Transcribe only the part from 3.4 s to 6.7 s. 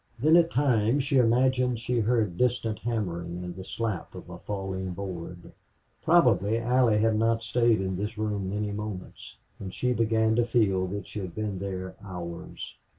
and the slap of a falling board. Probably